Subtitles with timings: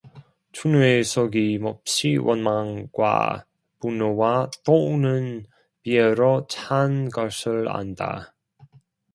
[0.53, 3.45] 춘우의 속이 몹시 원망과
[3.79, 5.45] 분노와 또는
[5.83, 8.33] 비애로 찬 것을 안다.